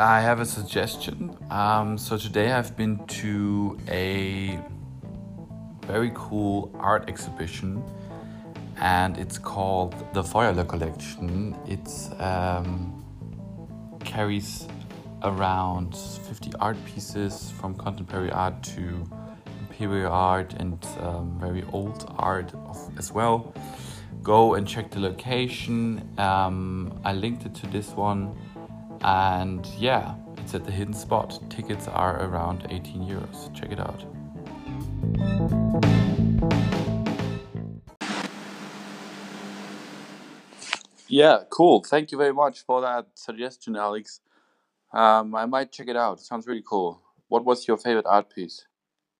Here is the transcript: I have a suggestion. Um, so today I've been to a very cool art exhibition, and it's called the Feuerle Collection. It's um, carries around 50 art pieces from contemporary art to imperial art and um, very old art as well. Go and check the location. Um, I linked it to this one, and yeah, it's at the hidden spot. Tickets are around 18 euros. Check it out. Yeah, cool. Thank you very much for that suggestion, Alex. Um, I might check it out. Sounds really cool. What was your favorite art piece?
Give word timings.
I 0.00 0.22
have 0.22 0.40
a 0.40 0.46
suggestion. 0.46 1.36
Um, 1.50 1.98
so 1.98 2.16
today 2.16 2.52
I've 2.52 2.74
been 2.74 3.04
to 3.20 3.78
a 3.86 4.58
very 5.84 6.10
cool 6.14 6.74
art 6.80 7.06
exhibition, 7.10 7.84
and 8.78 9.18
it's 9.18 9.36
called 9.36 9.94
the 10.14 10.22
Feuerle 10.22 10.66
Collection. 10.66 11.54
It's 11.66 12.10
um, 12.18 13.04
carries 14.02 14.66
around 15.22 15.94
50 15.94 16.52
art 16.60 16.82
pieces 16.86 17.50
from 17.60 17.74
contemporary 17.74 18.30
art 18.30 18.62
to 18.74 19.06
imperial 19.60 20.10
art 20.10 20.54
and 20.54 20.82
um, 21.00 21.38
very 21.38 21.62
old 21.74 22.10
art 22.16 22.54
as 22.96 23.12
well. 23.12 23.52
Go 24.22 24.54
and 24.54 24.66
check 24.66 24.90
the 24.90 25.00
location. 25.00 26.08
Um, 26.16 26.98
I 27.04 27.12
linked 27.12 27.44
it 27.44 27.54
to 27.56 27.66
this 27.66 27.90
one, 27.90 28.34
and 29.02 29.66
yeah, 29.78 30.14
it's 30.38 30.54
at 30.54 30.64
the 30.64 30.72
hidden 30.72 30.94
spot. 30.94 31.38
Tickets 31.50 31.88
are 31.88 32.22
around 32.24 32.66
18 32.70 33.02
euros. 33.02 33.54
Check 33.54 33.72
it 33.72 33.80
out. 33.80 34.04
Yeah, 41.08 41.40
cool. 41.50 41.82
Thank 41.82 42.12
you 42.12 42.18
very 42.18 42.32
much 42.32 42.60
for 42.64 42.80
that 42.82 43.06
suggestion, 43.14 43.74
Alex. 43.74 44.20
Um, 44.92 45.34
I 45.34 45.44
might 45.46 45.72
check 45.72 45.88
it 45.88 45.96
out. 45.96 46.20
Sounds 46.20 46.46
really 46.46 46.62
cool. 46.64 47.02
What 47.28 47.44
was 47.44 47.66
your 47.66 47.78
favorite 47.78 48.06
art 48.06 48.32
piece? 48.32 48.66